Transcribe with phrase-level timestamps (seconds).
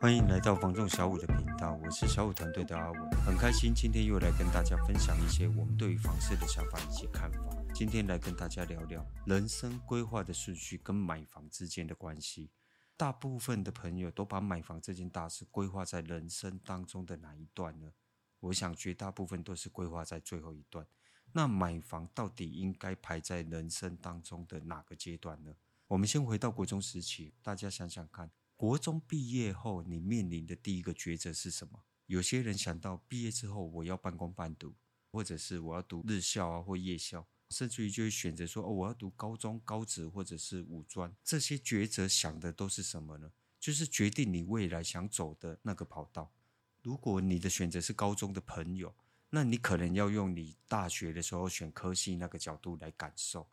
[0.00, 7.40] 欢迎来到房仲小五的频道，我是小五团队的阿文，很开心今天又来跟大家分享一些我们对于房市的想法以及看法。
[7.74, 12.50] 今天来跟大家聊聊人生规划的顺序跟买房之间的关系。
[12.96, 17.92] 大部分的朋友都把买房这件大事规划在人生当中的哪一段呢？
[18.40, 20.86] 我想绝大部分都是规划在最后一段。
[21.32, 25.52] 那买房到底应该排在人生当中的哪个阶段呢？
[25.88, 28.30] 我们先回到国中时期，大家想想看。
[28.56, 31.82] 国中毕业后，你面临的第一个抉择是什么？
[32.04, 34.74] 有些人想到毕业之后我要半工半读，
[35.10, 41.16] 或者是我要读日校啊或夜校，甚至于就会选择说哦，我要读高中、高职或者是五专。
[41.24, 43.32] 这些抉择想的都是什么呢？
[43.58, 46.30] 就是决定你未来想走的那个跑道。
[46.82, 48.94] 如果你的选择是高中的朋友，
[49.30, 53.48] 那你可能要用你大学的时候选科系那个角度来感受。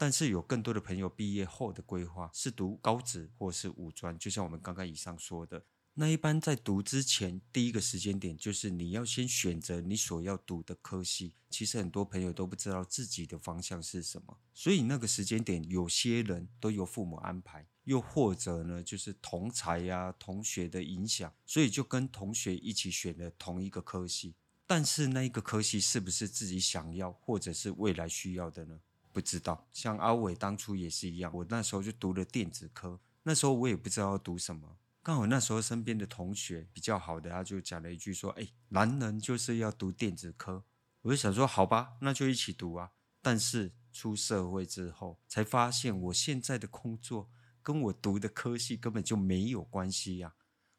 [0.00, 11.34] 但是有更多的朋友毕业后的规划是读高职或是五专，就像我们刚刚以上说的，那一般在读之前第一个时间点就是你要先选择你所要读的科系。
[11.50, 24.36] 其实很多朋友都不知道自己的方向是什么，所以那个时间点有些人都由父母安排，又或者呢就是同才呀、同学的影响，所以就跟同学一起选了同一个科系。
[24.64, 28.78] 但是那一个科系是不是自己想要或者是未来需要的呢？
[29.18, 40.62] 不知道，像阿伟当初也是一样，我那时候就读了电子科，那时候我也不知道要读什么，刚好那时候身边的同学比较好的，他就讲了一句说：“哎，男人就是要读电子科。”
[41.02, 47.28] 我就想说：“好吧，那就一起读啊。”但是出社会之后，才发现我现在的工作
[47.60, 50.36] 跟我读的科系根本就没有关系呀。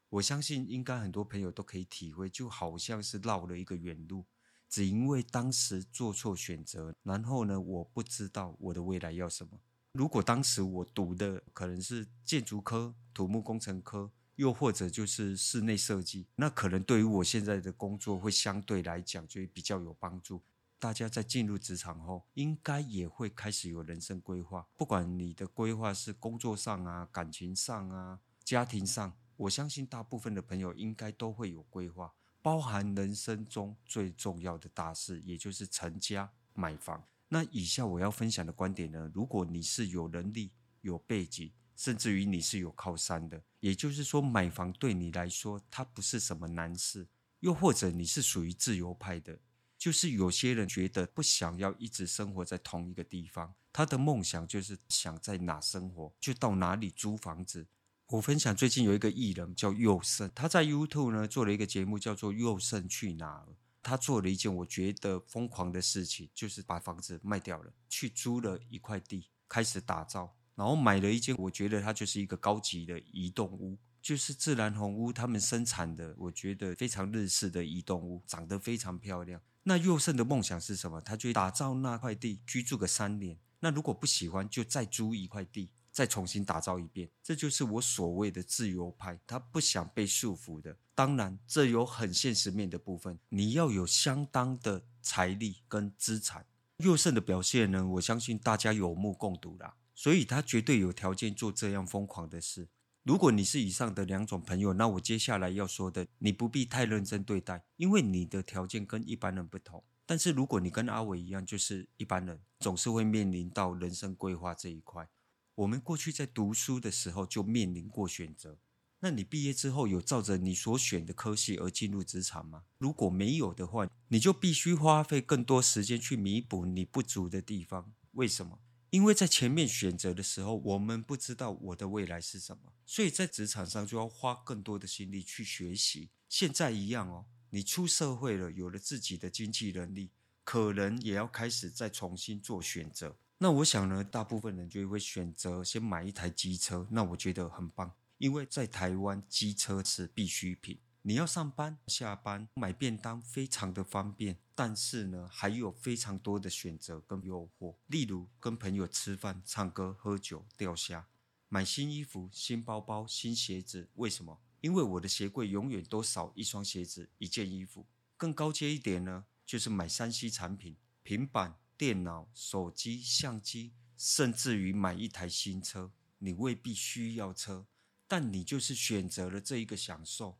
[0.08, 4.24] 我相信应该很多朋友都可以体会，就好像是绕了一个远路。
[4.70, 9.58] 只因为当时做错选择，然后呢，我不知道我的未来要什么。
[9.92, 20.40] 如果当时我读的可能是建筑科、土木工程科，又或者就是室内设计，那可能对于我现在的工作会相对来讲就比较有帮助。
[20.78, 24.66] 大家在进入职场后，应该也会开始有人生规划。
[24.76, 32.14] 不管你的规划是工作上啊、感情上啊、家庭上，我相信大部分的朋友应该都会有规划。
[32.42, 37.04] 包含人生中最重要的大事，也就是成家买房。
[37.28, 47.06] 那以下我要分享的观点呢，如果你是有能力、有背景，甚至于你是有靠山的，也就是说买房对你来说它不是什么难事。
[47.40, 49.38] 又或者你是属于自由派的，
[49.78, 57.66] 就是有些人觉得不想要一直生活在同一个地方，他的梦想就是想在哪生活就到哪里租房子。
[58.10, 63.46] 我分享最近有一个艺人叫佑胜，他在 YouTube 呢做了一个节目叫做《佑胜去哪儿》。
[63.82, 79.40] 他做了一件我觉得疯狂的事情，就是把房子卖掉了，去租了一块地，开始打造，然后买了一间，我觉得它就是一个高级的移动屋，就是自然红屋他们生产的，我觉得非常日式的移动屋，长得非常漂亮。
[79.62, 81.00] 那佑胜的梦想是什么？
[81.00, 83.38] 他就打造那块地，居住个三年。
[83.60, 85.70] 那如果不喜欢，就再租一块地。
[85.90, 89.18] 再重新打造一遍，这就是我所谓的自由派。
[89.26, 90.76] 他不想被束缚的。
[90.94, 96.46] 当然，这有很现实面的部分，你要有相当的财力跟资产。
[96.76, 99.76] 宥胜的表现呢，我相信大家有目共睹啦。
[99.94, 102.68] 所以他绝对有条件做这样疯狂的事。
[103.02, 109.82] 如果你是以上的两种朋友，那我接下来要说的，你不必太认真对待，因为你的条件跟一般人不同。
[110.06, 115.08] 但是如果你跟阿伟一样，就是一般人，总是会面临到人生规划这一块。
[115.56, 118.58] 我们过去在读书的时候就面临过选择，
[119.00, 122.64] 那你毕业之后有照着你所选的科系而进入职场吗？
[122.78, 127.92] 如果没有的话，你就必须花费更多时间去弥补你不足的地方。
[128.12, 128.60] 为什么？
[128.90, 136.10] 因为在前面选择的时候，我们不知道我的未来是什么，所以在职场上就要花更多的心力去学习。
[136.28, 140.10] 现在一样哦，你出社会了，有了自己的经济能力，
[140.42, 143.16] 可能也要开始再重新做选择。
[143.42, 146.86] 那我想呢，大部分人就会选择先买一台机车。
[146.90, 150.78] 那我觉得很棒，因为在台湾机车是必需品。
[151.00, 154.36] 你要上班、下班、买便当，非常的方便。
[154.54, 161.08] 但是呢，还有非常多的选择跟诱惑，例如跟朋友吃饭、唱歌、喝酒、钓虾，
[161.48, 163.88] 买新衣服、新包包、新鞋子。
[163.94, 164.38] 为什么？
[164.60, 167.86] 因为我的鞋柜永远都少一双鞋子、一件衣服。
[168.18, 171.56] 更高阶一点呢，就是买三 C 产品、平板。
[171.80, 177.64] 电脑、手机、相机，甚至于买一台新车，你未必需要车，
[178.06, 180.36] 但你就是选择了这一个享受。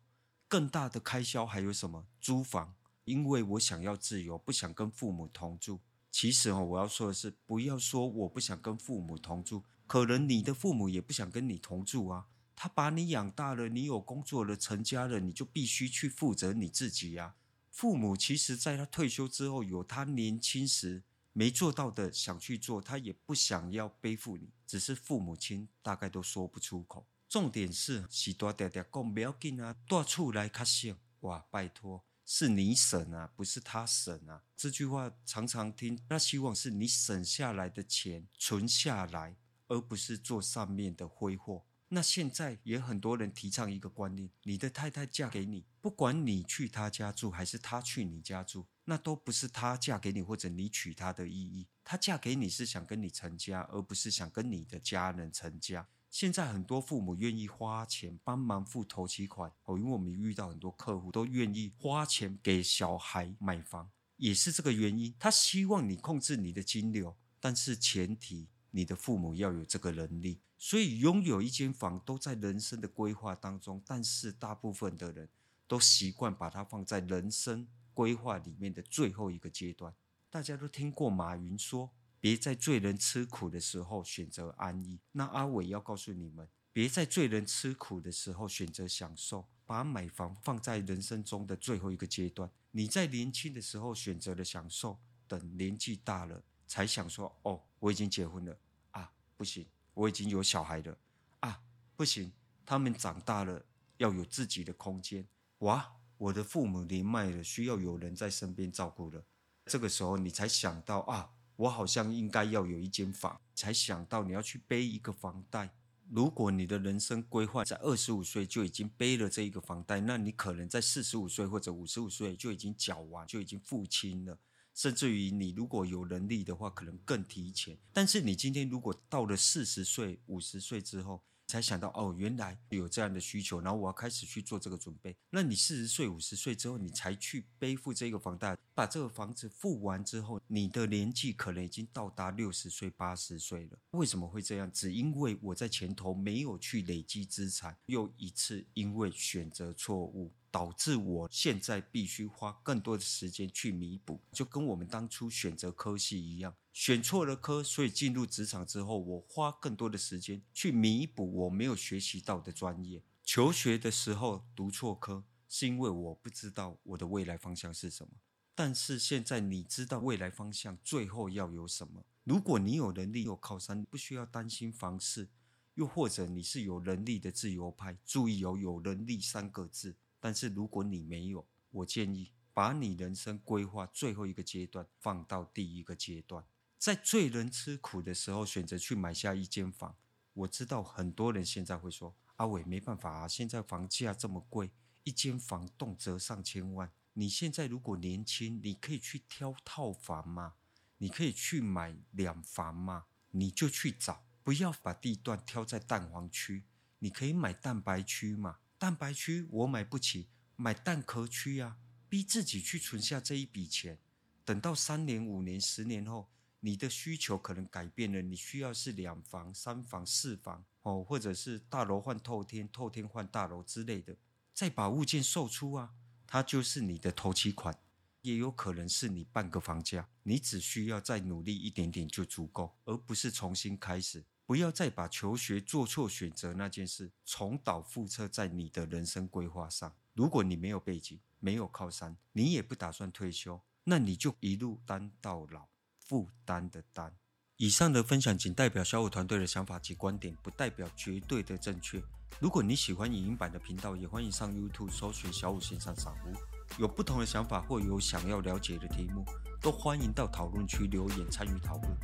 [0.47, 2.07] 更大的开销还有什么？
[2.21, 2.75] 租房，
[3.07, 5.81] 因为我想要自由，不想跟父母同住。
[6.11, 12.27] 其实哦，我要说的是，不要说我不想跟父母同住，可能你的父母也不想跟你同住啊。
[12.55, 17.37] 他把你养大了，你有工作了，成家了，你就必须去负责你自己呀。
[17.71, 21.03] 父母其实在他退休之后，有他年轻时
[21.41, 27.09] 没做到的想去做，他也不想要背负你，只是父母亲大概都说不出口。
[27.31, 32.05] 重点是，是大爹爹讲不要紧啊，多出来卡省哇，拜托。
[32.27, 34.43] 是你省啊，不是他省啊。
[34.55, 39.35] 这句话常常听，他希望是你省下来的钱存下来，
[39.69, 41.65] 而不是做上面的挥霍。
[41.89, 51.67] 那现在也很多人提倡一个观念：你的太太嫁给你，不管你去他家住还是他去你家住，那都不是他嫁给你或者你娶她的意义。
[51.83, 55.89] 他嫁给你是想跟你成家，而不是想跟你的家人成家。
[56.11, 65.15] 现在很多父母愿意花钱帮忙付头期款哦，因为我们遇到很多客户都愿意花钱给小孩买房，也是这个原因。
[65.19, 70.41] 他希望你控制你的金流，但是前提你的父母要有这个能力。
[70.59, 75.29] 所以拥有一间房都在人生的规划当中，但是大部分的人
[75.71, 77.65] 都习惯把它放在人生
[77.95, 79.95] 规划里面的最后一个阶段。
[80.29, 81.89] 大家都听过马云说。
[82.19, 84.99] 别在最能吃苦的时候选择安逸。
[85.13, 89.49] 那阿伟要告诉你们，别在最能吃苦的时候选择享受。
[89.65, 92.51] 把买房放在人生中的最后一个阶段。
[92.73, 98.59] 你在年轻的时候选择了享受，等年纪大了才想说：“哦，我已经结婚了
[98.91, 99.65] 啊，不行，
[99.95, 100.99] 我已经有小孩了
[101.39, 101.63] 啊，
[101.97, 102.33] 不行，
[102.67, 103.65] 他们长大了
[103.99, 105.25] 要有自己的空间。
[105.61, 109.25] 哇，我的父母年迈了，需要有人在身边照顾了。
[109.65, 111.31] 这个时候你才想到啊。”
[111.61, 115.75] 我好像应该要有一间房，才想到你要去背一个房贷。
[116.09, 124.39] 如果你的人生规划在二十五岁就已经背了这一个房贷，那你可能在四十五岁或者五十五岁就已经缴完，就已经付清了。
[124.75, 127.77] 甚至于你如果有能力的话，可能更提前。
[127.93, 135.17] 但是你今天如果到了四十岁、五十岁之后，才想到哦，原来有这样的需求，然后我要开始去做这个准备。
[135.31, 143.79] 那你四十岁、五十岁之后，你才去背负这个房贷，把这个房子付完之后，你的年纪可能已经到达六十岁、八十岁了。
[143.91, 144.71] 为什么会这样？
[144.71, 150.33] 只因为我在前头没有去累积资产，又一次因为选择错误。
[150.51, 163.03] 导致我现在必须花更多的时间去弥补，就跟我们当初选择科系一样，选错了科，所以进入职场之后，我花更多的时间去弥补我没有学习到的专业。
[163.23, 168.15] 求学的时候读错科，是因为我不知道我的未来方向是什么。
[168.55, 172.05] 但是现在你知道未来方向最后要有什么？
[172.25, 175.27] 如果你有能力有靠山，不需要担心房事；
[175.75, 179.97] 又或者你是有能力的自由派，注意有有能力三个字。
[180.21, 186.45] 但是如果你没有，我建议把你人生规划最后一个阶段放到第一个阶段，
[186.79, 189.97] 在最能吃苦的时候选择去买下一间房。
[190.35, 194.71] 我知道很多人现在会说：“阿伟没办法啊，现在房价这么贵，
[195.05, 196.93] 一间房动辄上千万。
[197.15, 200.55] 你现在如果年轻，你可以去挑套房嘛，
[200.99, 206.65] 你可以去买两房嘛，你就去找，不要把地段挑在蛋黄区，
[207.01, 211.77] 你可以买蛋白区嘛。”蛋白区我买不起，买蛋壳区呀，
[212.09, 213.99] 逼自己去存下这一笔钱。
[214.43, 216.31] 等到三年、五年、十年后，
[216.61, 224.17] 你的需求可能改变了，你需要是两房、三房、四房哦，或者是大楼换透天、透天换大楼之类的，
[224.55, 225.93] 再把物件售出啊，
[226.27, 227.79] 它就是你的头期款，
[228.23, 234.25] 也有可能是你半个房价，你只需要再努力一点点就足够，而不是重新开始。
[234.51, 239.95] 不要再把求学做错选择那件事重蹈覆辙在你的人生规划上。
[240.13, 245.69] 如果你没有背景，没有靠山，你也不打算退休，那你就一路担到老，
[246.01, 247.15] 负担的担。
[247.59, 252.03] 以上的分享仅代表小五团队的想法及观点，不代表绝对的正确。
[252.41, 256.33] 如果你喜欢影音版的频道，也欢迎上 YouTube 搜寻小五线上散户。
[256.77, 259.25] 有不同的想法或有想要了解的题目，
[259.61, 261.97] 都欢迎到讨论区留言参与讨论。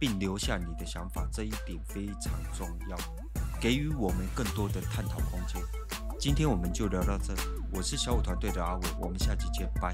[0.00, 2.96] 并留下你的想法，这一点非常重要，
[3.60, 5.62] 给予我们更多的探讨空间。
[6.18, 7.34] 今天我们就聊到这，
[7.70, 9.92] 我是小五团队的阿伟，我们下期见，拜。